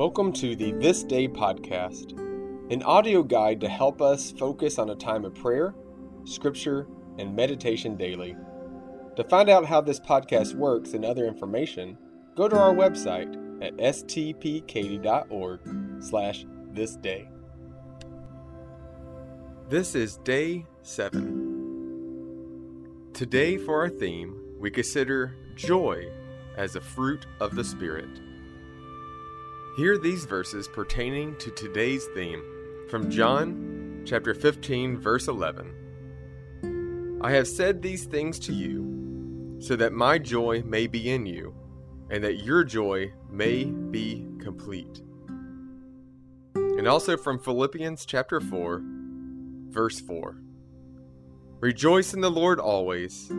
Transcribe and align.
Welcome 0.00 0.32
to 0.32 0.56
the 0.56 0.72
This 0.72 1.04
Day 1.04 1.28
podcast, 1.28 2.18
an 2.72 2.82
audio 2.84 3.22
guide 3.22 3.60
to 3.60 3.68
help 3.68 4.00
us 4.00 4.32
focus 4.32 4.78
on 4.78 4.88
a 4.88 4.94
time 4.94 5.26
of 5.26 5.34
prayer, 5.34 5.74
scripture, 6.24 6.86
and 7.18 7.36
meditation 7.36 7.98
daily. 7.98 8.34
To 9.16 9.24
find 9.24 9.50
out 9.50 9.66
how 9.66 9.82
this 9.82 10.00
podcast 10.00 10.54
works 10.54 10.94
and 10.94 11.04
other 11.04 11.26
information, 11.26 11.98
go 12.34 12.48
to 12.48 12.58
our 12.58 12.72
website 12.72 13.62
at 13.62 13.76
stpkaty.org 13.76 15.60
slash 16.02 16.46
this 16.72 16.96
day. 16.96 17.28
This 19.68 19.94
is 19.94 20.16
day 20.16 20.64
7. 20.80 23.10
Today 23.12 23.58
for 23.58 23.78
our 23.78 23.90
theme, 23.90 24.40
we 24.58 24.70
consider 24.70 25.36
joy 25.56 26.10
as 26.56 26.74
a 26.74 26.80
fruit 26.80 27.26
of 27.38 27.54
the 27.54 27.64
Spirit. 27.64 28.29
Hear 29.76 29.98
these 29.98 30.24
verses 30.24 30.66
pertaining 30.66 31.36
to 31.36 31.52
today's 31.52 32.04
theme 32.06 32.42
from 32.88 33.08
John 33.08 34.02
chapter 34.04 34.34
15 34.34 34.98
verse 34.98 35.28
11. 35.28 37.18
I 37.22 37.30
have 37.30 37.46
said 37.46 37.80
these 37.80 38.04
things 38.04 38.40
to 38.40 38.52
you 38.52 39.58
so 39.60 39.76
that 39.76 39.92
my 39.92 40.18
joy 40.18 40.64
may 40.66 40.88
be 40.88 41.10
in 41.10 41.24
you 41.24 41.54
and 42.10 42.24
that 42.24 42.42
your 42.42 42.64
joy 42.64 43.12
may 43.30 43.66
be 43.66 44.26
complete. 44.40 45.02
And 46.56 46.88
also 46.88 47.16
from 47.16 47.38
Philippians 47.38 48.04
chapter 48.04 48.40
4 48.40 48.82
verse 49.68 50.00
4. 50.00 50.36
Rejoice 51.60 52.12
in 52.12 52.20
the 52.20 52.30
Lord 52.30 52.58
always. 52.58 53.30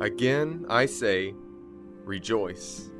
Again 0.00 0.66
I 0.68 0.86
say, 0.86 1.34
rejoice. 2.04 2.90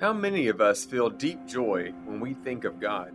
How 0.00 0.14
many 0.14 0.48
of 0.48 0.62
us 0.62 0.86
feel 0.86 1.10
deep 1.10 1.46
joy 1.46 1.92
when 2.06 2.20
we 2.20 2.32
think 2.32 2.64
of 2.64 2.80
God? 2.80 3.12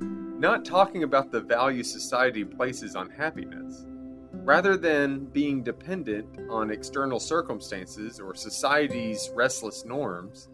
Not 0.00 0.62
talking 0.62 1.02
about 1.02 1.32
the 1.32 1.40
value 1.40 1.82
society 1.82 2.44
places 2.44 2.94
on 2.94 3.08
happiness. 3.08 3.86
Rather 4.30 4.76
than 4.76 5.24
being 5.24 5.62
dependent 5.62 6.26
on 6.50 6.70
external 6.70 7.18
circumstances 7.18 8.20
or 8.20 8.34
society's 8.34 9.30
restless 9.34 9.86
norms, 9.86 10.50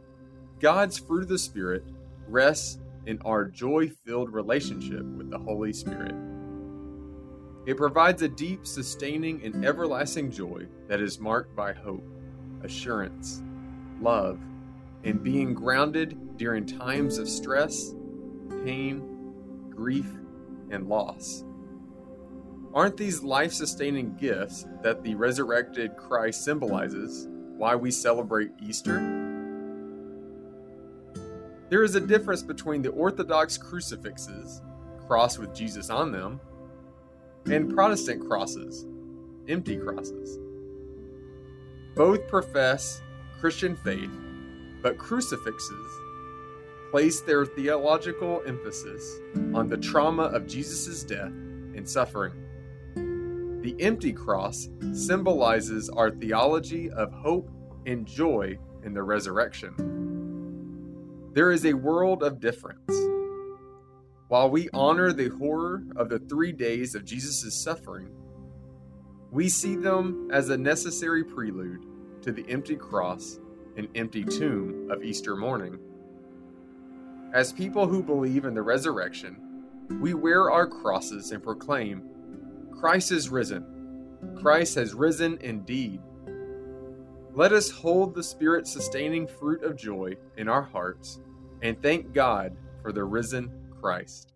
God's 0.61 0.99
fruit 0.99 1.25
of 1.25 1.29
the 1.29 1.39
Spirit 1.39 1.83
rests 2.29 2.79
in 3.07 3.21
our 3.25 3.47
joy 3.47 3.91
filled 4.07 4.33
relationship 4.33 5.03
with 5.03 5.33
the 5.33 5.39
Holy 5.39 5.73
Spirit. 5.73 6.15
It 7.67 7.77
provides 7.77 8.23
a 8.23 8.29
deep, 8.29 8.69
sustaining, 8.69 9.45
and 9.45 9.65
everlasting 9.65 10.31
joy 10.31 10.67
that 10.87 11.01
is 11.01 11.19
marked 11.19 11.57
by 11.57 11.73
hope, 11.73 12.07
assurance, 12.63 13.43
love, 14.01 14.39
and 15.05 15.23
being 15.23 15.55
grounded 15.55 16.37
during 16.37 16.67
times 16.67 17.19
of 17.19 17.29
stress, 17.29 17.95
pain, 18.65 19.03
grief, 19.71 20.11
and 20.71 20.89
loss. 20.89 21.45
Aren't 22.73 22.97
these 22.97 23.23
life 23.23 23.53
sustaining 23.53 24.15
gifts 24.17 24.67
that 24.83 25.03
the 25.03 25.15
resurrected 25.15 25.97
Christ 25.97 26.45
symbolizes 26.45 27.27
why 27.57 27.75
we 27.75 27.91
celebrate 27.91 28.51
Easter? 28.63 28.99
There 31.69 31.83
is 31.83 31.95
a 31.95 32.01
difference 32.01 32.43
between 32.43 32.83
the 32.83 32.91
Orthodox 32.91 33.57
crucifixes, 33.57 34.63
cross 35.07 35.39
with 35.39 35.55
Jesus 35.55 35.91
on 35.91 36.13
them, 36.13 36.41
and 37.47 37.75
Protestant 37.75 38.27
crosses, 38.29 38.87
empty 39.49 39.77
crosses. 39.77 40.39
Both 41.97 42.29
profess 42.29 43.03
Christian 43.41 43.75
faith 43.77 44.11
but 44.83 44.99
crucifixes 44.99 45.87
place 46.91 47.21
their 47.21 47.47
theological 47.47 48.43
emphasis 48.47 49.21
on 49.55 49.69
the 49.69 49.77
trauma 49.77 50.25
of 50.25 50.47
Jesus' 50.47 51.05
death 51.05 51.31
and 51.31 51.89
suffering. 51.89 52.33
The 53.63 53.77
empty 53.79 54.13
cross 54.13 54.69
symbolizes 54.93 55.89
our 55.91 56.11
theology 56.11 56.91
of 56.91 57.13
hope 57.13 57.49
and 57.87 58.07
joy 58.07 58.59
in 58.83 58.93
the 58.93 59.03
resurrection. 59.03 59.75
There 61.33 61.53
is 61.53 61.65
a 61.65 61.75
world 61.75 62.25
of 62.25 62.41
difference. 62.41 62.93
While 64.27 64.51
we 64.51 64.69
honor 64.73 65.13
the 65.13 65.29
horror 65.29 65.83
of 65.97 66.09
the 66.09 66.19
three 66.19 66.53
days 66.53 66.95
of 66.95 67.05
Jesus' 67.05 67.63
suffering, 67.63 68.11
we 69.31 69.49
see 69.49 69.77
them 69.77 70.29
as 70.33 70.49
a 70.49 70.59
necessary 70.59 71.23
prelude 71.23 71.85
to 72.23 72.33
the 72.33 72.45
empty 72.49 72.77
cross 72.77 73.39
an 73.81 73.89
empty 73.95 74.23
tomb 74.23 74.91
of 74.91 75.03
Easter 75.03 75.35
morning. 75.35 75.79
As 77.33 77.51
people 77.51 77.87
who 77.87 78.03
believe 78.03 78.45
in 78.45 78.53
the 78.53 78.61
resurrection, 78.61 79.39
we 80.03 80.13
wear 80.13 80.51
our 80.51 80.67
crosses 80.67 81.33
and 81.33 81.43
proclaim, 81.43 82.03
Christ 82.79 83.11
is 83.11 83.31
risen. 83.31 83.65
Christ 84.39 84.75
has 84.75 84.93
risen 84.93 85.39
indeed. 85.41 86.03
Let 87.33 87.55
us 87.55 87.71
hold 87.71 88.15
the 88.15 88.23
Spirit 88.23 88.67
sustaining 88.67 89.27
fruit 89.27 89.63
of 89.63 89.77
joy 89.77 90.17
in 90.37 90.47
our 90.47 90.63
hearts 90.63 91.21
and 91.63 91.81
thank 91.83 92.13
God 92.13 92.55
for 92.83 92.93
the 92.93 93.05
risen 93.05 93.51
Christ. 93.81 94.35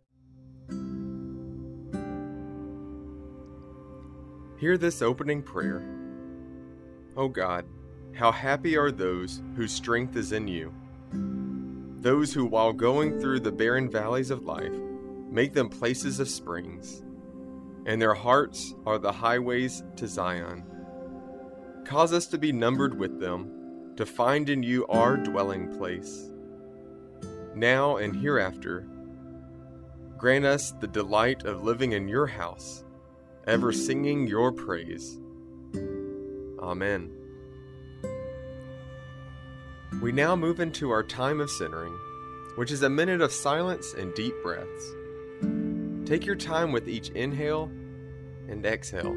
Hear 4.59 4.78
this 4.78 5.03
opening 5.03 5.43
prayer. 5.43 5.82
O 7.15 7.25
oh 7.25 7.28
God, 7.28 7.66
how 8.14 8.30
happy 8.30 8.76
are 8.76 8.91
those 8.91 9.42
whose 9.56 9.72
strength 9.72 10.16
is 10.16 10.32
in 10.32 10.47
you. 10.47 10.72
Those 12.00 12.32
who, 12.32 12.44
while 12.47 12.72
going 12.72 13.19
through 13.19 13.41
the 13.41 13.52
barren 13.52 13.91
valleys 13.91 14.30
of 14.30 14.44
life, 14.44 14.75
make 15.30 15.52
them 15.52 15.69
places 15.69 16.20
of 16.20 16.28
springs, 16.28 17.02
and 17.86 18.00
their 18.00 18.14
hearts 18.14 18.75
are 18.86 18.98
the 18.98 19.12
highways 19.12 19.82
to 19.97 20.06
Zion. 20.06 20.64
Cause 21.84 22.12
us 22.12 22.26
to 22.28 22.38
be 22.38 22.52
numbered 22.52 22.98
with 22.98 23.20
them, 23.20 23.94
to 23.97 24.06
find 24.06 24.48
in 24.48 24.62
you 24.62 24.86
our 24.86 25.16
dwelling 25.16 25.76
place. 25.76 26.31
Now 27.54 27.96
and 27.96 28.14
hereafter, 28.16 28.86
grant 30.16 30.44
us 30.44 30.72
the 30.72 30.86
delight 30.86 31.44
of 31.44 31.64
living 31.64 31.92
in 31.92 32.08
your 32.08 32.26
house, 32.26 32.84
ever 33.46 33.72
singing 33.72 34.26
your 34.26 34.52
praise. 34.52 35.19
Amen. 36.60 37.23
We 40.04 40.12
now 40.12 40.37
move 40.37 40.60
into 40.60 40.91
our 40.91 41.03
time 41.03 41.41
of 41.41 41.50
centering, 41.50 41.98
which 42.56 42.70
is 42.70 42.82
a 42.82 42.91
minute 42.91 43.22
of 43.22 43.32
silence 43.32 43.94
and 43.94 44.12
deep 44.12 44.34
breaths. 44.42 44.94
Take 46.04 46.26
your 46.26 46.37
time 46.37 46.72
with 46.72 46.91
each 46.91 47.09
inhale 47.09 47.70
and 48.47 48.66
exhale. 48.66 49.16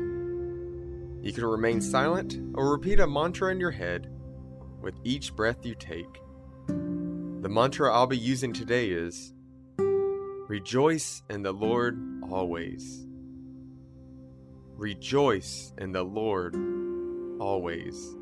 You 1.22 1.34
can 1.34 1.44
remain 1.44 1.81
silent 1.81 2.40
or 2.53 2.72
repeat 2.72 3.02
a 3.02 3.06
mantra 3.06 3.52
in 3.52 3.59
your 3.59 3.72
head 3.72 4.09
with 4.81 4.96
each 5.03 5.36
breath 5.36 5.66
you 5.66 5.76
take. 5.76 6.22
The 6.68 7.50
mantra 7.50 7.94
I'll 7.94 8.08
be 8.08 8.18
using 8.18 8.53
today 8.53 8.88
is 8.88 9.34
Rejoice 10.47 11.22
in 11.30 11.44
the 11.44 11.52
Lord 11.52 12.00
always. 12.31 13.06
Rejoice 14.78 15.74
in 15.78 15.92
the 15.92 16.03
Lord 16.03 16.56
always. 17.42 18.16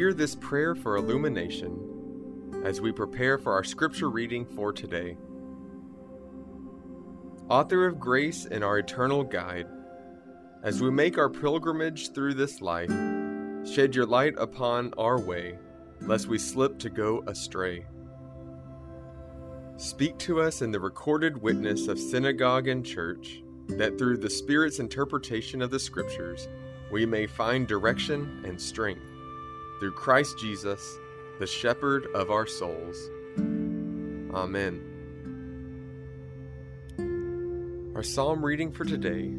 Hear 0.00 0.14
this 0.14 0.34
prayer 0.34 0.74
for 0.74 0.96
illumination 0.96 2.62
as 2.64 2.80
we 2.80 2.90
prepare 2.90 3.36
for 3.36 3.52
our 3.52 3.62
scripture 3.62 4.08
reading 4.08 4.46
for 4.46 4.72
today. 4.72 5.18
Author 7.50 7.86
of 7.86 8.00
grace 8.00 8.46
and 8.46 8.64
our 8.64 8.78
eternal 8.78 9.22
guide, 9.22 9.66
as 10.62 10.80
we 10.80 10.90
make 10.90 11.18
our 11.18 11.28
pilgrimage 11.28 12.14
through 12.14 12.32
this 12.32 12.62
life, 12.62 12.90
shed 13.70 13.94
your 13.94 14.06
light 14.06 14.32
upon 14.38 14.94
our 14.96 15.20
way, 15.20 15.58
lest 16.00 16.28
we 16.28 16.38
slip 16.38 16.78
to 16.78 16.88
go 16.88 17.22
astray. 17.26 17.84
Speak 19.76 20.16
to 20.20 20.40
us 20.40 20.62
in 20.62 20.70
the 20.70 20.80
recorded 20.80 21.42
witness 21.42 21.88
of 21.88 21.98
synagogue 21.98 22.68
and 22.68 22.86
church, 22.86 23.42
that 23.68 23.98
through 23.98 24.16
the 24.16 24.30
Spirit's 24.30 24.78
interpretation 24.78 25.60
of 25.60 25.70
the 25.70 25.78
Scriptures, 25.78 26.48
we 26.90 27.04
may 27.04 27.26
find 27.26 27.68
direction 27.68 28.42
and 28.46 28.58
strength 28.58 29.09
through 29.80 29.92
Christ 29.92 30.38
Jesus, 30.38 30.98
the 31.38 31.46
shepherd 31.46 32.06
of 32.14 32.30
our 32.30 32.46
souls. 32.46 33.10
Amen. 34.34 34.86
Our 37.96 38.02
psalm 38.02 38.44
reading 38.44 38.70
for 38.72 38.84
today 38.84 39.32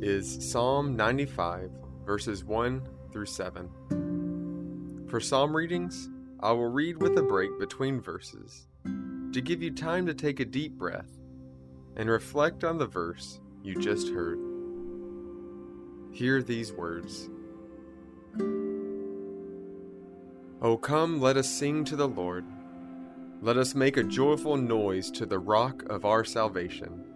is 0.00 0.48
Psalm 0.48 0.94
95, 0.96 1.72
verses 2.06 2.44
1 2.44 2.82
through 3.12 3.26
7. 3.26 5.06
For 5.10 5.18
psalm 5.18 5.56
readings, 5.56 6.08
I 6.38 6.52
will 6.52 6.70
read 6.70 7.02
with 7.02 7.18
a 7.18 7.22
break 7.22 7.58
between 7.58 8.00
verses 8.00 8.68
to 9.32 9.40
give 9.40 9.60
you 9.60 9.72
time 9.72 10.06
to 10.06 10.14
take 10.14 10.38
a 10.38 10.44
deep 10.44 10.78
breath 10.78 11.18
and 11.96 12.08
reflect 12.08 12.62
on 12.62 12.78
the 12.78 12.86
verse 12.86 13.40
you 13.64 13.74
just 13.74 14.08
heard. 14.08 14.38
Hear 16.12 16.42
these 16.42 16.72
words. 16.72 17.28
O 20.62 20.76
come, 20.76 21.20
let 21.20 21.38
us 21.38 21.48
sing 21.48 21.84
to 21.84 21.96
the 21.96 22.08
Lord. 22.08 22.44
Let 23.40 23.56
us 23.56 23.74
make 23.74 23.96
a 23.96 24.02
joyful 24.02 24.58
noise 24.58 25.10
to 25.12 25.24
the 25.24 25.38
rock 25.38 25.84
of 25.88 26.04
our 26.04 26.22
salvation. 26.22 27.06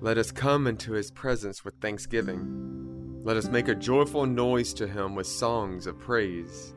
Let 0.00 0.18
us 0.18 0.32
come 0.32 0.66
into 0.66 0.94
his 0.94 1.12
presence 1.12 1.64
with 1.64 1.74
thanksgiving. 1.80 3.20
Let 3.22 3.36
us 3.36 3.46
make 3.46 3.68
a 3.68 3.76
joyful 3.76 4.26
noise 4.26 4.74
to 4.74 4.88
him 4.88 5.14
with 5.14 5.28
songs 5.28 5.86
of 5.86 6.00
praise. 6.00 6.74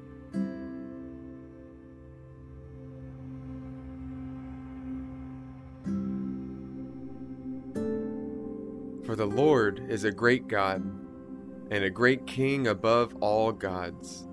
For 9.16 9.26
the 9.26 9.34
Lord 9.34 9.82
is 9.88 10.04
a 10.04 10.12
great 10.12 10.50
God 10.50 10.84
and 11.72 11.84
a 11.86 11.90
great 11.90 12.28
King 12.28 12.68
above 12.68 13.16
all 13.22 13.54
gods. 13.54 14.28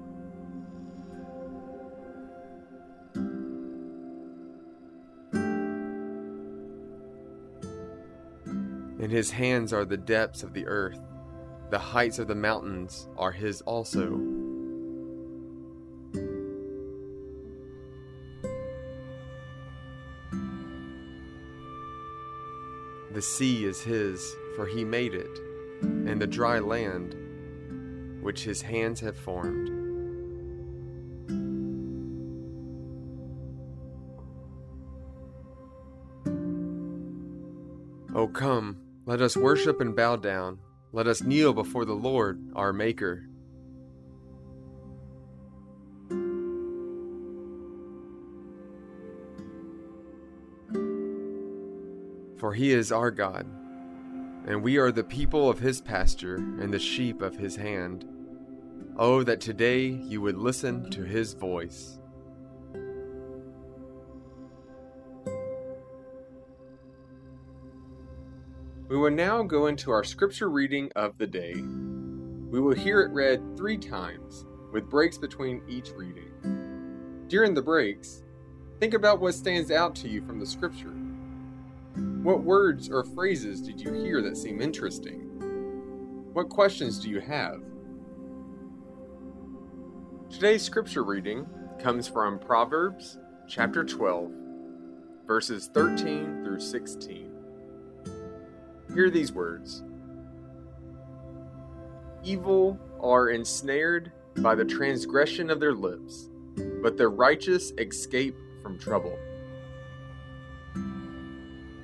In 8.99 9.09
his 9.09 9.31
hands 9.31 9.73
are 9.73 9.85
the 9.85 9.97
depths 9.97 10.43
of 10.43 10.53
the 10.53 10.67
earth, 10.67 10.99
the 11.71 11.79
heights 11.79 12.19
of 12.19 12.27
the 12.27 12.35
mountains 12.35 13.07
are 13.17 13.31
his 13.31 13.61
also. 13.61 14.21
The 23.13 23.23
sea 23.23 23.65
is 23.65 23.81
his, 23.81 24.35
for 24.55 24.67
he 24.67 24.85
made 24.85 25.15
it, 25.15 25.39
and 25.83 26.21
the 26.21 26.27
dry 26.27 26.59
land, 26.59 27.15
which 28.23 28.45
his 28.45 28.63
hands 28.63 29.01
have 29.01 29.17
formed. 29.17 29.71
O 38.15 38.29
come, 38.29 38.77
let 39.07 39.23
us 39.23 39.37
worship 39.37 39.81
and 39.81 39.97
bow 39.97 40.17
down. 40.17 40.59
Let 40.93 41.07
us 41.07 41.23
kneel 41.23 41.55
before 41.55 41.87
the 41.87 41.95
Lord, 41.95 42.53
our 42.55 42.73
Maker. 42.73 43.25
For 52.39 52.53
he 52.53 52.73
is 52.73 52.93
our 52.93 53.11
God, 53.11 53.47
and 54.47 54.63
we 54.63 54.77
are 54.77 54.91
the 54.91 55.05
people 55.05 55.49
of 55.49 55.61
his 55.61 55.81
pasture 55.81 56.37
and 56.37 56.73
the 56.73 56.79
sheep 56.79 57.23
of 57.23 57.37
his 57.37 57.57
hand. 57.57 58.05
Oh, 58.97 59.23
that 59.23 59.41
today 59.41 59.87
you 59.87 60.21
would 60.21 60.37
listen 60.37 60.91
to 60.91 61.03
his 61.03 61.35
voice. 61.35 61.99
We 68.89 68.99
will 68.99 69.11
now 69.11 69.43
go 69.43 69.67
into 69.67 69.91
our 69.91 70.05
scripture 70.05 70.51
reading 70.51 70.91
of 70.97 71.17
the 71.17 71.27
day. 71.27 71.55
We 71.55 72.61
will 72.61 72.75
hear 72.75 73.01
it 73.01 73.11
read 73.13 73.57
three 73.57 73.79
times, 73.79 74.45
with 74.71 74.91
breaks 74.91 75.17
between 75.17 75.63
each 75.67 75.91
reading. 75.93 77.25
During 77.29 77.55
the 77.55 77.63
breaks, 77.63 78.23
think 78.81 78.93
about 78.93 79.21
what 79.21 79.35
stands 79.35 79.71
out 79.71 79.95
to 79.97 80.09
you 80.09 80.21
from 80.27 80.39
the 80.39 80.47
scripture 80.47 80.93
what 82.23 82.45
words 82.45 82.89
or 82.89 83.03
phrases 83.03 83.61
did 83.61 83.81
you 83.81 83.93
hear 83.93 84.23
that 84.23 84.37
seem 84.37 84.61
interesting? 84.61 85.23
What 86.33 86.49
questions 86.49 87.01
do 87.01 87.11
you 87.11 87.21
have? 87.21 87.61
Today's 90.31 90.63
scripture 90.63 91.03
reading 91.03 91.47
comes 91.81 92.07
from 92.07 92.39
Proverbs 92.39 93.19
chapter 93.49 93.83
12, 93.83 94.31
verses 95.27 95.69
13 95.75 96.45
through 96.45 96.61
16. 96.61 97.29
Hear 98.95 99.11
these 99.11 99.33
words 99.33 99.83
Evil 102.23 102.79
are 103.01 103.31
ensnared 103.31 104.13
by 104.37 104.55
the 104.55 104.65
transgression 104.65 105.51
of 105.51 105.59
their 105.59 105.75
lips, 105.75 106.29
but 106.85 106.97
the 106.97 107.09
righteous 107.09 107.73
escape 107.79 108.37
from 108.63 108.79
trouble. 108.79 109.19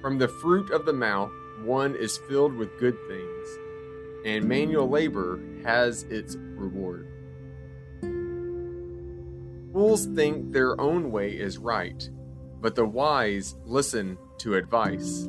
From 0.09 0.17
the 0.17 0.27
fruit 0.27 0.71
of 0.71 0.87
the 0.87 0.95
mouth, 0.95 1.31
one 1.63 1.95
is 1.95 2.17
filled 2.17 2.55
with 2.55 2.79
good 2.79 2.97
things, 3.09 3.59
and 4.25 4.49
manual 4.49 4.89
labor 4.89 5.39
has 5.65 6.05
its 6.05 6.35
reward. 6.35 7.07
Fools 9.71 10.07
think 10.07 10.51
their 10.51 10.81
own 10.81 11.13
way 11.13 11.33
is 11.33 11.59
right, 11.59 12.09
but 12.59 12.75
the 12.75 12.87
wise 12.87 13.57
listen 13.67 14.17
to 14.39 14.55
advice. 14.55 15.29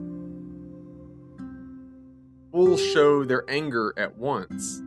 Fools 2.53 2.81
show 2.81 3.25
their 3.25 3.43
anger 3.49 3.93
at 3.97 4.17
once, 4.17 4.81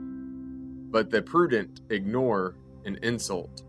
but 0.91 1.11
the 1.11 1.21
prudent 1.21 1.83
ignore 1.91 2.57
an 2.87 2.99
insult. 3.03 3.63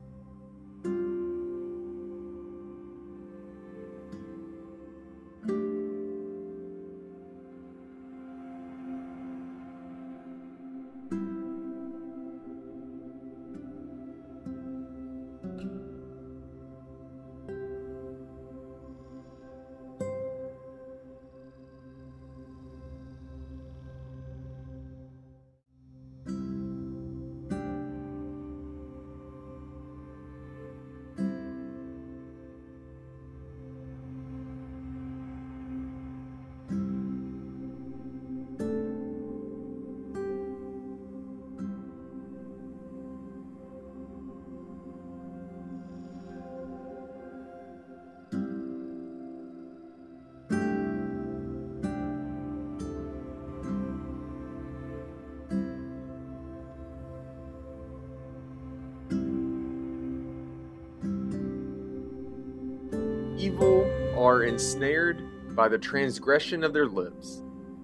Evil 63.44 63.84
are 64.18 64.44
ensnared 64.44 65.22
by 65.54 65.68
the 65.68 65.78
transgression 65.78 66.64
of 66.64 66.72
their 66.72 66.88
lips, 66.88 67.44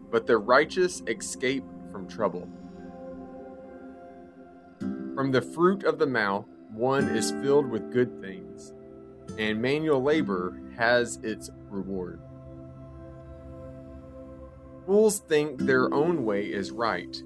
but 0.10 0.26
the 0.26 0.38
righteous 0.38 1.04
escape 1.06 1.66
from 1.92 2.08
trouble. 2.08 2.48
From 4.80 5.34
the 5.34 5.42
fruit 5.42 5.84
of 5.84 6.00
the 6.00 6.08
mouth, 6.08 6.46
one 6.72 7.10
is 7.10 7.32
filled 7.44 7.70
with 7.70 7.92
good 7.92 8.22
things, 8.22 8.72
and 9.38 9.62
manual 9.62 10.02
labor 10.02 10.62
has 10.78 11.18
its 11.24 11.50
reward. 11.70 12.22
Fools 14.86 15.20
think 15.20 15.60
their 15.60 15.94
own 15.94 16.24
way 16.24 16.46
is 16.46 16.72
right, 16.72 17.22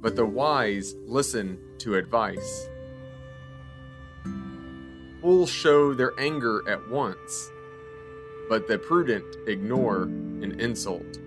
but 0.00 0.16
the 0.16 0.26
wise 0.26 0.96
listen 1.06 1.56
to 1.78 1.94
advice. 1.94 2.68
Fools 5.20 5.50
show 5.50 5.94
their 5.94 6.18
anger 6.18 6.68
at 6.68 6.88
once, 6.90 7.52
but 8.48 8.68
the 8.68 8.78
prudent 8.78 9.36
ignore 9.46 10.02
an 10.04 10.56
insult. 10.60 11.18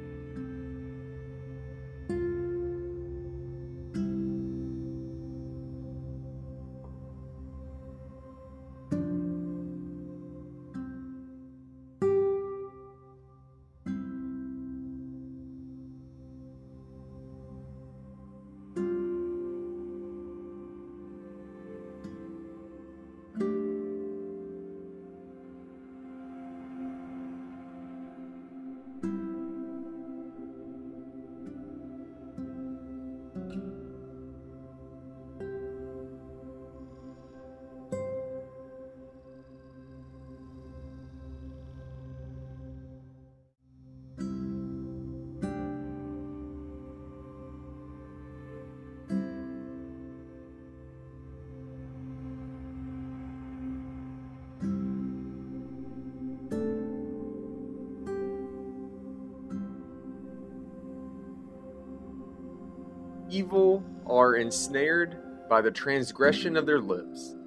Evil 63.39 63.81
are 64.05 64.35
ensnared 64.35 65.15
by 65.47 65.61
the 65.61 65.71
transgression 65.71 66.57
of 66.57 66.65
their 66.65 66.81
lips, 66.81 67.37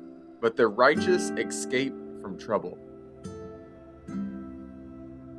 but 0.41 0.57
the 0.57 0.67
righteous 0.67 1.29
escape 1.33 1.93
from 2.23 2.39
trouble. 2.39 2.79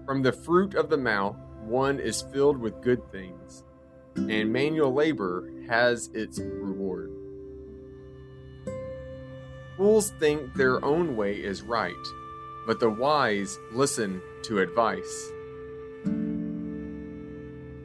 From 0.05 0.21
the 0.21 0.31
fruit 0.31 0.75
of 0.75 0.91
the 0.91 0.97
mouth, 0.97 1.37
one 1.63 1.99
is 1.99 2.21
filled 2.31 2.59
with 2.59 2.83
good 2.83 3.11
things, 3.11 3.63
and 4.15 4.53
manual 4.53 4.93
labor 4.93 5.51
has 5.67 6.11
its 6.13 6.37
reward. 6.39 7.11
Fools 9.75 10.11
think 10.19 10.53
their 10.53 10.85
own 10.85 11.15
way 11.15 11.33
is 11.33 11.63
right, 11.63 12.05
but 12.67 12.79
the 12.79 12.91
wise 12.91 13.57
listen 13.71 14.21
to 14.43 14.59
advice. 14.59 15.31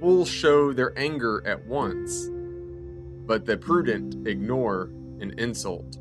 Fools 0.00 0.28
show 0.28 0.74
their 0.74 0.92
anger 0.98 1.42
at 1.46 1.64
once 1.64 2.28
but 3.28 3.44
the 3.44 3.58
prudent 3.58 4.26
ignore 4.26 4.90
an 5.20 5.34
insult. 5.36 5.98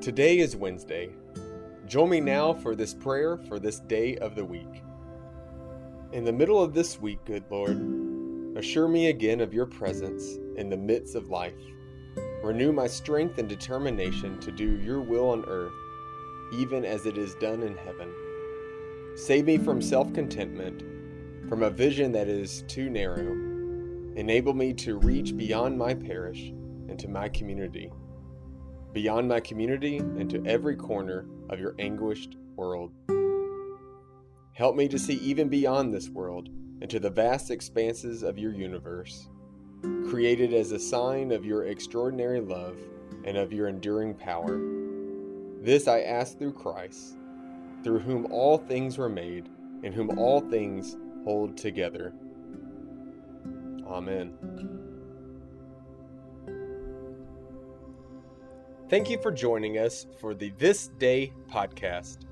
Today 0.00 0.38
is 0.38 0.56
Wednesday. 0.56 1.10
Join 1.84 2.08
me 2.08 2.20
now 2.22 2.54
for 2.54 2.74
this 2.74 2.94
prayer 2.94 3.36
for 3.36 3.58
this 3.58 3.80
day 3.80 4.16
of 4.16 4.34
the 4.34 4.44
week. 4.44 4.82
In 6.12 6.24
the 6.24 6.32
middle 6.32 6.62
of 6.62 6.72
this 6.72 6.98
week, 6.98 7.22
good 7.26 7.44
Lord, 7.50 7.76
assure 8.56 8.88
me 8.88 9.08
again 9.08 9.42
of 9.42 9.52
your 9.52 9.66
presence 9.66 10.38
in 10.56 10.70
the 10.70 10.76
midst 10.78 11.16
of 11.16 11.28
life. 11.28 11.52
Renew 12.42 12.72
my 12.72 12.86
strength 12.86 13.36
and 13.36 13.46
determination 13.46 14.40
to 14.40 14.50
do 14.50 14.80
your 14.80 15.02
will 15.02 15.28
on 15.28 15.44
earth, 15.46 15.74
even 16.54 16.86
as 16.86 17.04
it 17.04 17.18
is 17.18 17.34
done 17.34 17.62
in 17.62 17.76
heaven. 17.76 18.10
Save 19.16 19.44
me 19.44 19.58
from 19.58 19.82
self 19.82 20.10
contentment, 20.14 20.82
from 21.46 21.62
a 21.62 21.68
vision 21.68 22.10
that 22.12 22.26
is 22.26 22.64
too 22.68 22.88
narrow. 22.88 23.32
Enable 24.16 24.54
me 24.54 24.72
to 24.72 24.96
reach 24.96 25.36
beyond 25.36 25.76
my 25.76 25.92
parish 25.92 26.54
and 26.88 26.98
to 26.98 27.06
my 27.06 27.28
community 27.28 27.92
beyond 28.92 29.28
my 29.28 29.40
community 29.40 29.98
and 29.98 30.28
to 30.30 30.44
every 30.46 30.76
corner 30.76 31.26
of 31.48 31.60
your 31.60 31.74
anguished 31.78 32.36
world. 32.56 32.92
Help 34.52 34.76
me 34.76 34.88
to 34.88 34.98
see 34.98 35.14
even 35.14 35.48
beyond 35.48 35.92
this 35.92 36.08
world 36.08 36.48
into 36.82 36.98
the 36.98 37.10
vast 37.10 37.50
expanses 37.50 38.22
of 38.22 38.38
your 38.38 38.52
universe, 38.52 39.28
created 40.08 40.52
as 40.52 40.72
a 40.72 40.78
sign 40.78 41.30
of 41.30 41.44
your 41.44 41.64
extraordinary 41.64 42.40
love 42.40 42.78
and 43.24 43.36
of 43.36 43.52
your 43.52 43.68
enduring 43.68 44.14
power. 44.14 44.58
This 45.62 45.86
I 45.88 46.00
ask 46.00 46.38
through 46.38 46.54
Christ, 46.54 47.16
through 47.84 48.00
whom 48.00 48.26
all 48.30 48.58
things 48.58 48.98
were 48.98 49.08
made, 49.08 49.48
and 49.82 49.94
whom 49.94 50.18
all 50.18 50.40
things 50.40 50.96
hold 51.24 51.56
together. 51.56 52.12
Amen. 53.86 54.89
Thank 58.90 59.08
you 59.08 59.22
for 59.22 59.30
joining 59.30 59.78
us 59.78 60.04
for 60.18 60.34
the 60.34 60.50
This 60.58 60.88
Day 60.88 61.32
podcast. 61.48 62.26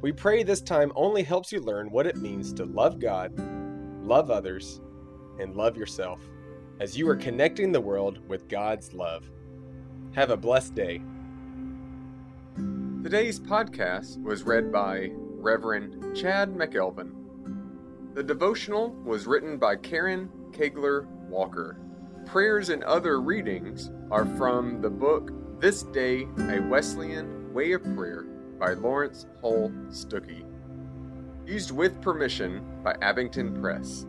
We 0.00 0.10
pray 0.10 0.42
this 0.42 0.60
time 0.60 0.90
only 0.96 1.22
helps 1.22 1.52
you 1.52 1.60
learn 1.60 1.92
what 1.92 2.04
it 2.04 2.16
means 2.16 2.52
to 2.54 2.64
love 2.64 2.98
God, 2.98 3.32
love 4.02 4.28
others, 4.28 4.80
and 5.38 5.54
love 5.54 5.76
yourself 5.76 6.20
as 6.80 6.98
you 6.98 7.08
are 7.08 7.14
connecting 7.14 7.70
the 7.70 7.80
world 7.80 8.18
with 8.28 8.48
God's 8.48 8.92
love. 8.92 9.30
Have 10.16 10.30
a 10.30 10.36
blessed 10.36 10.74
day. 10.74 11.00
Today's 13.04 13.38
podcast 13.38 14.20
was 14.20 14.42
read 14.42 14.72
by 14.72 15.10
Reverend 15.12 16.16
Chad 16.16 16.56
McElveen. 16.56 17.12
The 18.14 18.24
devotional 18.24 18.90
was 19.04 19.28
written 19.28 19.58
by 19.58 19.76
Karen 19.76 20.28
Kaigler 20.50 21.06
Walker. 21.28 21.78
Prayers 22.26 22.68
and 22.68 22.82
other 22.82 23.20
readings 23.20 23.92
are 24.10 24.26
from 24.26 24.82
the 24.82 24.90
book 24.90 25.37
this 25.60 25.82
Day, 25.82 26.28
a 26.50 26.60
Wesleyan 26.60 27.52
Way 27.52 27.72
of 27.72 27.82
Prayer 27.96 28.22
by 28.60 28.74
Laurence 28.74 29.26
Hull 29.40 29.70
Stookey. 29.88 30.44
Used 31.46 31.72
with 31.72 32.00
permission 32.00 32.64
by 32.84 32.94
Abingdon 33.02 33.60
Press. 33.60 34.06